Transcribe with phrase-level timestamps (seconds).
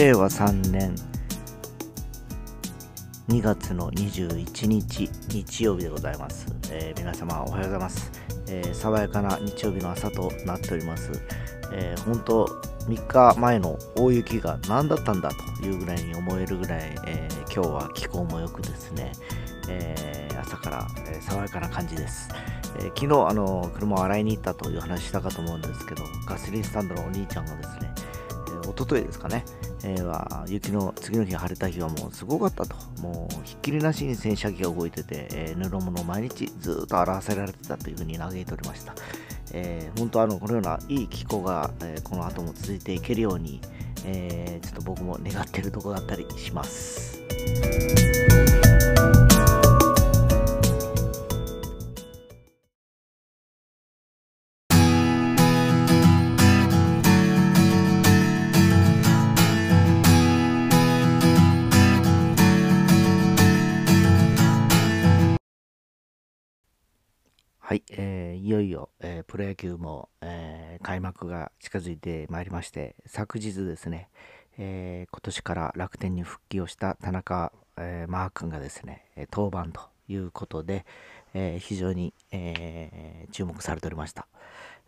[0.00, 0.94] 令和3年
[3.28, 8.10] 2月の21日日曜日でございます、えー、皆様おはようございます、
[8.48, 11.12] えー、爽やかな日曜日の朝となっております、
[11.74, 12.46] えー、本当
[12.86, 19.12] 3日前の大雪が何だったんだというぐらいに思えるぐらい、えー、今日は気候も良くですね、
[19.68, 22.30] えー、朝から、えー、爽やかな感じです、
[22.78, 27.92] え昨日あの車を洗いに行ったという話したかと思うんですけどガソリンスタンドのお兄ちゃんがですね、
[28.46, 29.44] えー、一昨日ですかね、
[29.82, 38.94] えー、は雪の次の日晴れた日はもうすごかったともうひっきりなしに洗車機が動いてて、えー、布物を毎日ずっと洗わせられてたというふうに嘆いておりました
[39.52, 43.60] えー、本当あのこのようないい気候が、えー、この後も続いていけるように、
[44.04, 47.20] えー、ちょっと僕も願ってるとこだったりします。
[67.70, 74.08] はい、えー、いよいよ、えー、プロ野球も、えー、開幕が近づいてまいりまして、昨日ですね、
[74.58, 80.84] え今年から楽天に復帰をした田中、えマー君がですね、登板ということで、
[81.32, 84.26] え非常に、え注目されておりました。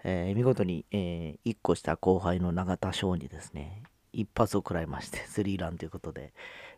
[0.03, 6.33] え見事に、え1個した後輩の永田翔にですね、一発を食らいまして、 スリーランということで、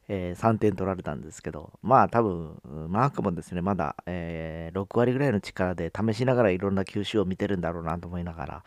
[0.09, 8.65] えー、3点取られたんですけど、まあ多分、マークもですね、まだ、えー、6割ぐらいの力で試しながらいろんな球種を見てるんだろうなと思いながら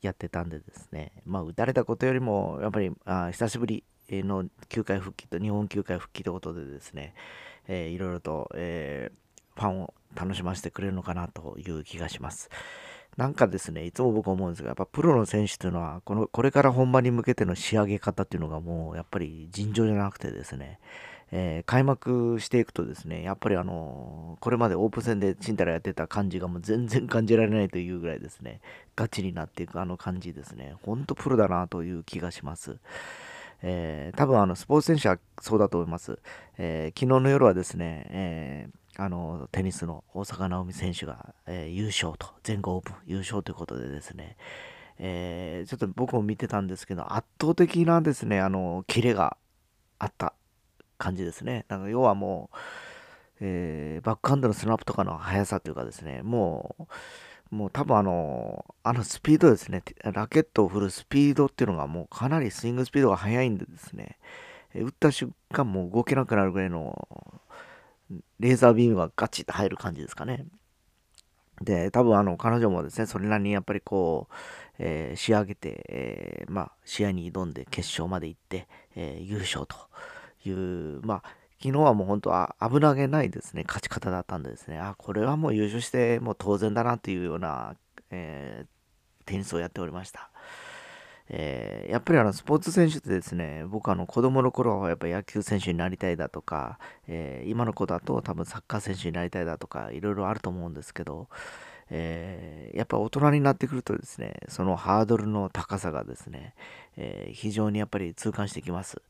[0.00, 7.14] やってたんでですね、まあ打たれたことよりも、やっぱりあ久しぶりの球界復帰と日本球界復帰ということでですね、
[7.68, 12.50] いろいろと、えー、ファンを楽しませてくれるのかなという気がします。
[13.16, 20.78] なんかですね、いつも僕思うんですが、やっぱプロの選手というのは、この、これから本番に向けての仕上げ方っていうのがもう、やっぱり尋常じゃなくてですね、
[21.34, 28.60] えー、開幕していくとですね、やっぱりあのー、これまでオープン戦でチンタラやってた感じがもう全然感じられないというぐらいですね、
[28.96, 32.76] ガチになっていくあの感じですね、ほんとプロだなという気がします。
[33.62, 36.18] えー、多分あのスポーツ選手はそうだと思います。
[36.58, 44.36] えー、昨日の夜はですね、えーあのテニスの大坂なおみ選手が、えー、優勝と、全豪オープン優勝ということでですね、
[44.98, 49.38] えー、ちょっと僕も見てたんですけど、圧倒的なですね、あの、キレが
[49.98, 50.34] あった
[50.98, 51.64] 感じですね。
[51.68, 52.56] なんか要はもう、
[53.40, 56.82] えー、バックハンドのスナップとかの速さというかですね、もう、
[57.52, 64.16] もう多分あの、あのスピードですね、ラケットを振るスピードっていうのがもうかなりスイングスピードが速いんでですね、
[64.74, 67.42] 打った瞬間もう動けなくなるぐらいの
[68.40, 70.46] レーザービームがガチッと入る感じですかね。
[71.60, 74.34] で、多分あの、彼女もですね、それなりにやっぱりこう、
[74.78, 79.76] えー、仕上げて、えー、まあ、試合に挑んで決勝まで行って、えー、優勝と
[80.48, 81.22] いう、まあ、
[81.62, 87.76] 昨日はもう本当は危なげないですね、勝ち方だったんでですね、あ、これはもう優勝してもう当然だなというような、
[88.10, 88.66] え
[89.24, 90.30] テニスをやっておりました。
[91.28, 101.28] えー、やっぱりあのスポーツ選手ってですね、僕あの子供の頃はやっぱ野球選手になりたいだとか、えー、今の子だと多分サッカー選手になりたいだとか、いろいろあると思うんですけど、
[101.90, 106.54] えー、やっぱ大人になってくるとですね、そのハードルの高さがですね、
[106.96, 109.02] え非常にやっぱり痛感してきます。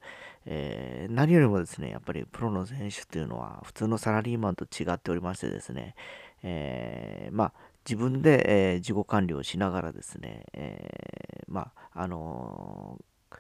[0.47, 5.94] え何よりもですね、やっぱりプロの選手っていうのは普通のサラリーマンと違っておりましてですね、
[6.43, 7.53] えまあ
[7.84, 13.37] 自分で、えー、自己管理をしながらですね、えー、まあ、あのー、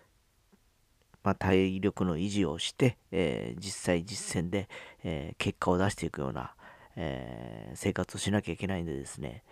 [1.22, 4.68] まあ、体力の維持をして、え実際実践で、
[5.04, 6.54] え結果を出していくような、
[6.96, 9.42] え生活をしなきゃいけないんでですね、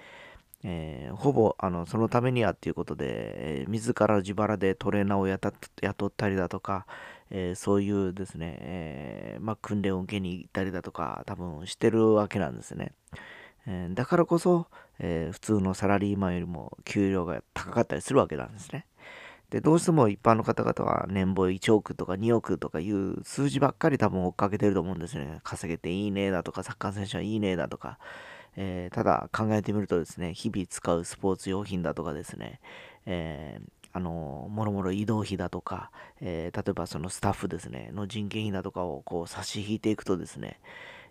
[0.62, 6.86] えー、ほぼあのそのためにはっていうことで、えー、自ら自腹でトレーナーを雇ったりだとか、
[7.30, 12.92] えー、そういうですね、えまあ、訓練を受けに行ったりだとか多分してるわけなんですね。
[13.66, 14.66] えだからこそ、
[14.98, 18.86] えー、普通のサラリーマンよりも給料が高かったりするわけなんですね。
[19.50, 25.40] で、どうしても一般の方々は年俸1億とか2億とかいう数字ばっかり多分追っかけてると思うんですね。
[25.42, 27.98] 稼げていいねだとか、サッカー選手はいいねだとか。
[28.56, 32.60] えー、ただ考えてみるとですね、日々使うスポーツ用品だとかですね、
[33.06, 40.60] えー、あの、もろもろ移動費だとか、えー、例えばそのスタッフですね、の人件費だとかをこう差し引いていくとですね、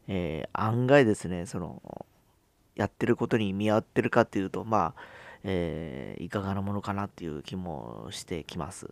[0.07, 2.05] え案外ですね、その、
[2.75, 5.01] やってることに見合ってるかっていうと、まあ、
[5.43, 8.89] えー、いかがなものかなっていう気もしてきます。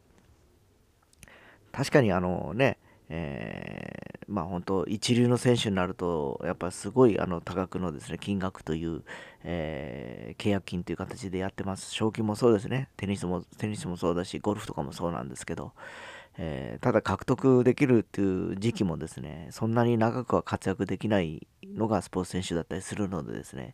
[1.72, 2.78] 確かにあのね、
[3.10, 9.04] えー、まあ本当一流の選手になるとやっぱすごいあの多額のですね金額という、
[9.44, 11.92] えー、契約金という形でやってます。
[11.92, 12.90] 賞金もそうですね。
[12.98, 15.74] テニスもテニスもそうだしゴルフとかもそうなんですけど、
[16.39, 23.74] えー、ただ獲得できるっていう時期もですね、そんなに長くは活躍できないのがスポーツ選手だったりするのでですね、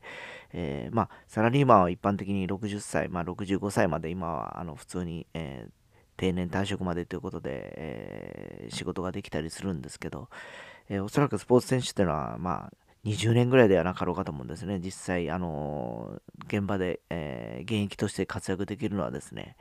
[0.53, 5.71] えー、まあ、サラリーマンは一般的に60歳、まあ、65歳まで今はあの普通に、えー、
[6.15, 10.29] 定年退職までということで、え仕事ができたりするんですけど、
[10.89, 12.73] えおそらくスポーツ選手っていうのは、まあ、
[13.03, 14.79] 20年ぐらいではなかろうかと思うんですね。
[14.79, 19.57] 実際、あの現場で、え現役として活躍できるのはですね、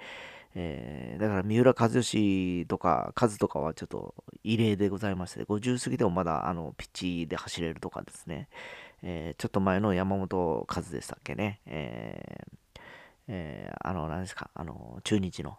[0.55, 4.15] えー、だから三浦和義とか、カズとかはちょっと
[4.45, 8.49] 異例でございまして、50過ぎてもまだあのピッチで走れるとかですね、
[9.03, 12.81] えー、ちょっと前の山本和でしたっけね、えー
[13.29, 15.57] えー、あの、何ですか、あの、中日の、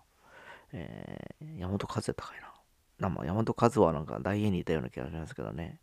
[0.73, 2.53] えー、山本和やったかいな。
[2.99, 5.79] 山本和はなんか大英にいたような気がしますけどね、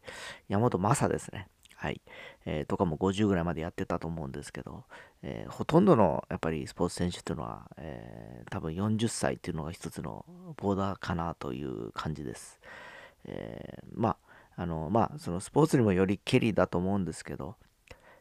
[0.48, 1.48] 山本正ですね。
[1.80, 2.02] はい、
[2.44, 4.84] えー、とかも50ぐらいまでやってたと思うんですけど、
[5.22, 10.26] えー、ほとんどのやっぱりスポーツ選手っていうのは、えー、多分40歳っていうのが一つの
[10.58, 12.60] ボーダーかなという感じです。
[13.24, 14.18] えま
[14.56, 17.56] あ、あの、まあ、そのスポーツにもよりけりだと思うんですけど、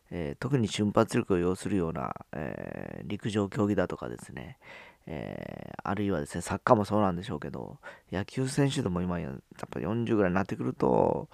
[0.09, 4.57] え特に瞬発力を要するような、え陸上競技だとかですね、
[5.06, 7.77] えあるいはですね、サッカーもそうなんでしょうけど、
[8.09, 9.33] 野球選手でも今やっ
[9.69, 11.27] ぱ40ぐらいになってくると、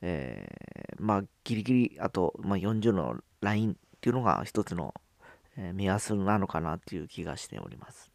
[0.00, 4.94] えー、まあ、ギリギリ、あと、まあ、40のラインっていうのが一つの、
[5.56, 8.10] えー、目安なのかなっていう気がしております。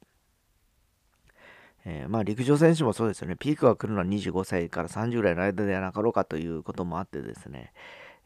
[1.86, 3.36] えー、まあ、陸上選手もそうですよね。
[3.38, 7.74] ピークが来るのは25歳から30ぐらいの間ではなかろうかということもあってですね、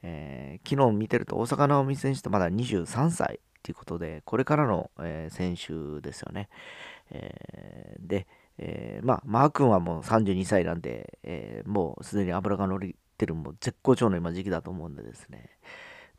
[0.03, 6.49] えー、昨日見てると大坂なおみ選手とまだ23歳ということで、これからの、えー、選手ですよね。
[7.09, 8.27] えー、で、
[8.59, 15.49] えー、まあ、マー君はもう32歳なんで、えー、もうすでに油が乗りってるも絶好調の今時期だと思うんでですね。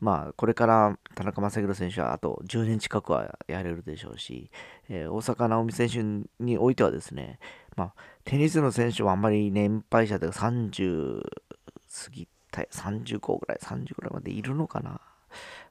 [0.01, 4.51] まあ、これから田中将大選手はあと10年近くはやれるでしょうし、
[4.89, 7.41] えー、大坂なおみ選手においてはですね、
[7.77, 15.01] まあ、テニスの選手はあんまり年配者で30過ぎた35ぐらい、30ぐらいまでいるのかな。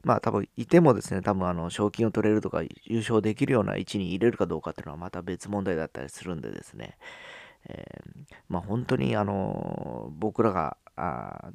[0.04, 6.96] まあ多分いてもですね、多分あの賞金を取れるとか優勝できるような位置に入れるかどうかっていうのはまた別問題だったりするんでですね、
[7.66, 11.52] えー、まあ本当にあの僕らがあ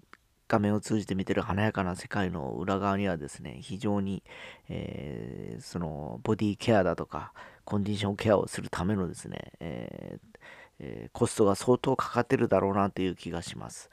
[0.48, 4.24] 画面を通じて見てる華やかな世界の裏側にはですね、非常に、
[4.70, 7.34] えー、そのボディケアだとか、
[7.66, 10.40] コンディションケアをするためのですね、えー
[10.80, 13.90] えー、コストが相当かかってるだろうなという気がします。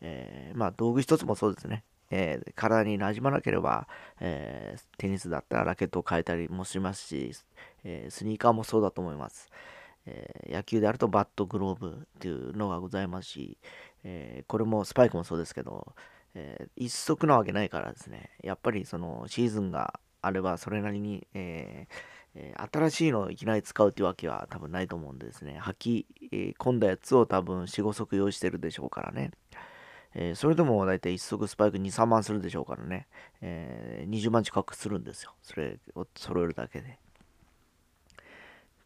[0.00, 1.84] えまあ道具一つもそうですね。
[2.10, 3.88] え体に馴染まなければ、
[4.20, 7.32] えテニスだったらラケットを変えたりもしますし、
[7.84, 9.50] えスニーカーもそうだと思います。
[10.06, 13.58] え野球であるとバット、グローブっていうのがございますし、
[14.04, 15.94] えー、これもスパイクもそうですけど、
[16.34, 26.06] えー、一足なわけないからですね、やっぱりそのシーズンがあればそれなりに、えー、新しいのをいきなり使うっていうわけは多分ないと思うんですね、履き、
[26.58, 29.30] 込んだやつを多分4、5足用意してるでしょうからね。
[30.16, 33.08] え、それでも大体1足スパイク2、3万するでしょうからね、
[33.40, 35.34] え、20万近くするんですよ。
[35.42, 36.88] それを揃えるだけで。
[36.88, 36.96] っ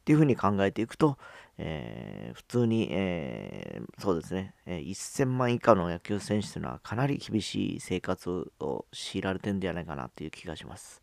[0.05, 1.19] ていうふうに強えていくと、
[1.60, 11.02] えー、普通に、えー、そうですね、えー、1000万以下の野球選手というのはかなり厳しい生活を強いられてるんじゃないかなっていう気がします。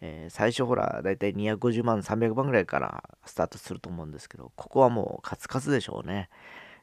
[0.00, 6.28] えー、最初ほら、だいたい250万、300万ぐらいからスタートすると思うんですけど、ここはもうカツカツでしょうね。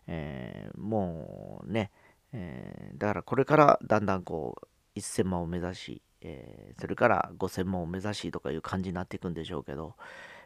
[0.07, 1.91] えー、もうね、
[2.33, 9.95] えー、だからこれからだんだんこう、1000万を目指し、えそれから5000万を目指しとかいう感じになっていくんでしょうけど、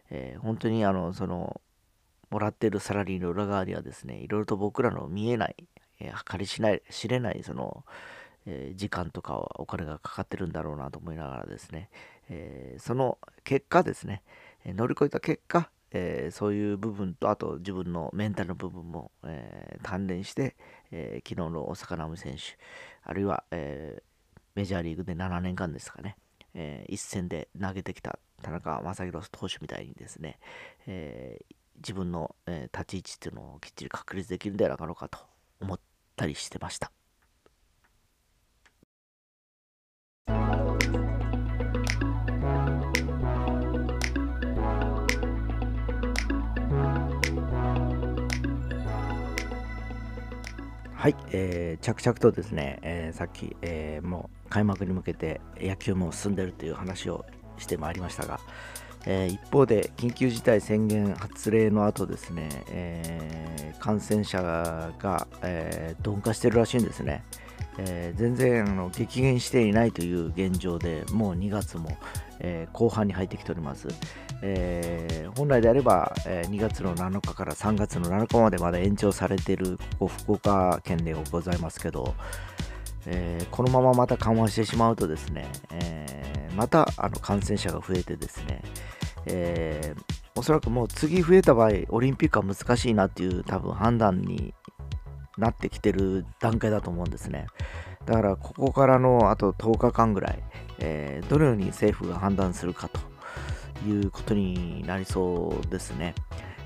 [0.10, 1.62] えー、本当にあのその
[2.30, 5.56] もらってるサラリーの裏側にはですねいろいろと僕らの見えない、
[6.00, 7.84] えー、計りしない知れないその、
[8.46, 11.90] えー、時間とかお金がかかってるんだろうなと思いながらですね、
[12.30, 14.22] えー、その結果ですね、
[14.66, 20.56] 乗り越えた結果、えそういう部分とあと自分のメンタルの部分も、え関連して、
[20.92, 22.40] え昨日の大坂なおみ選手
[23.04, 24.04] あるいは、え
[24.54, 26.18] メジャーリーグで7年間ですかね、
[26.54, 30.40] え一戦で投げてきた田中将大投手みたいにですね、
[30.88, 35.20] えー、自分の、えー、立ち位置っていうのをきっちり確立できるんではなかろうかと
[35.62, 35.80] 思っ
[36.16, 36.92] たりしてました。
[51.00, 57.26] はい、えー、着々とですね、えー、さっき、えー、もう開幕に向けて野球も進んでるという話を
[57.58, 58.42] してまいりましたが、
[59.06, 67.24] えー、一方で緊急事態宣言発令の後ですね、えー、感染者が、えー、鈍化してるらしいんですね。
[67.82, 71.98] え、全然あの激減していないという現状でもう2月も、
[72.40, 73.88] え、後半に入ってきております、
[74.42, 82.16] え、本来であれば、え2月の7日から3月の7日までまだ延長されているここ福岡県でございますけど、
[83.06, 88.62] えこのまままた緩和してしまうとですね、えまたあの感染者が増えてですね、
[89.26, 89.96] え
[90.36, 94.54] おそらくもう次増えた場合オリンピックは難しいなっていう多分判断に
[95.38, 97.48] なってきてる段階だと思うんですね。
[98.06, 100.44] だからここからのあと10日間ぐらい、
[100.80, 103.00] え、どのように政府が判断するかと
[103.88, 106.16] いうことになりそうですね。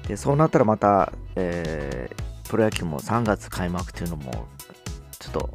[0.08, 2.10] でそうなったらまた、え、
[2.50, 4.48] プロ野球も3月開幕というのも
[5.20, 5.50] ちょっと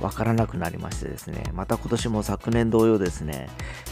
[0.00, 3.48] わからなくなりましてですね、また今年も昨年同様ですね、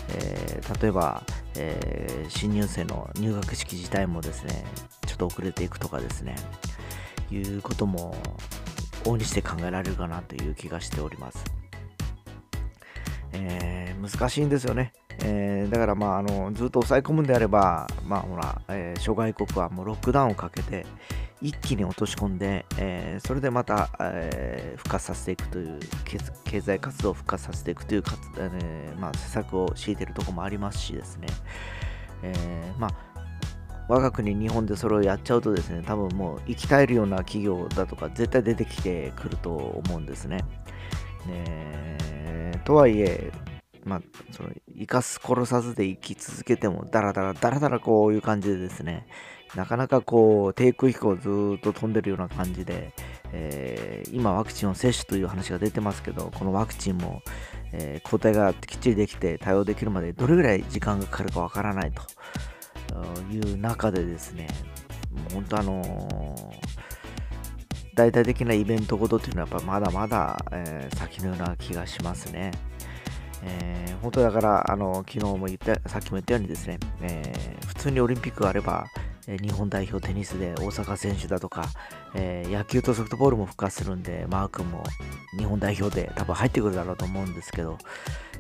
[0.09, 1.23] えー、例えば、
[1.57, 4.65] えー、新入生の入学式自体もですね、
[5.07, 6.35] ちょっと遅れていくとかですね、
[7.31, 8.15] いうことも
[9.05, 11.45] 大にして考えられるかなという気がしております。
[13.33, 14.93] えー、難しいんですよね。
[15.25, 20.87] えー、だからまああのずっと抑え込むんであれば、まあほら、えー、諸外国はもうロックダウンをかけて
[21.43, 25.81] 一気に落とし込んで、えー、それでまた、えー、復活させていくという
[26.45, 31.27] 経済活動を復活させていくというかつ、えーまあ、施策を敷いているところもありますしですね、
[32.23, 33.13] えー、まあ
[33.89, 40.45] 我が国日本でそれをやっちゃうとですね多分もう生き絶えるような企業だとか絶対出てきてくると思うんですね。
[41.27, 43.33] ねとはいえ
[43.85, 49.07] まあ、その生かす殺さずで生き続けてもダラダラダラダラこういう感じでですね
[49.55, 52.93] なかなかこう低空飛行をずっと飛んでるような感じで、
[53.33, 57.23] えー、今ワクチンを接種という話が出てますけどこのワクチンも、
[57.73, 62.03] えー、抗体がきっちりできて対応できるまでどれぐらい時間がかかるかわからないと
[63.31, 64.49] いう中でですね、
[65.33, 66.37] 本当あのー、
[67.95, 72.53] 大々的なイベントごとというのはやっぱまだまだ、えー、先のような気がしますね。
[73.45, 78.87] えー、本当だから、あの昨日も言った、さっきも言ったようにですね、えー、普通にオリンピックがあれば、
[79.27, 81.67] え日本代表テニスで大阪選手だとか、
[82.15, 84.83] えー、野球とソフトボールも復活するんで、マー君も
[85.39, 87.79] 日本代表で多分入ってくるだろうと思うんですけど、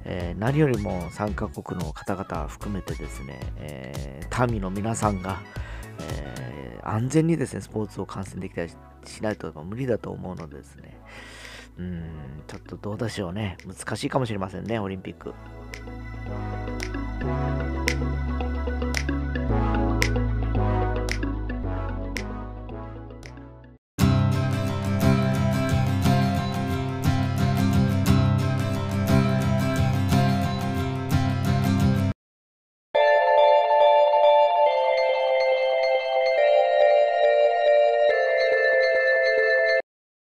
[0.05, 5.41] えー、何よりも参加国の方々含めてですね、えー、民の皆さんが、
[6.01, 8.73] え、安全にですね、スポーツを観戦できたり
[9.05, 10.97] しないと無理だと思うのでですね、
[11.79, 12.03] うん、
[12.47, 15.33] ちょっとどうでしょうね、難しいかもしれませんね、オリンピック。